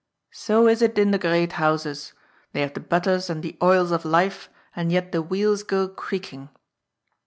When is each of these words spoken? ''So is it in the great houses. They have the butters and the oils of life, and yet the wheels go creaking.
''So 0.47 0.65
is 0.67 0.81
it 0.81 0.97
in 0.97 1.11
the 1.11 1.19
great 1.19 1.51
houses. 1.61 2.13
They 2.53 2.61
have 2.61 2.73
the 2.73 2.79
butters 2.79 3.29
and 3.29 3.43
the 3.43 3.55
oils 3.61 3.91
of 3.91 4.03
life, 4.03 4.49
and 4.75 4.91
yet 4.91 5.11
the 5.11 5.21
wheels 5.21 5.61
go 5.61 5.87
creaking. 5.87 6.49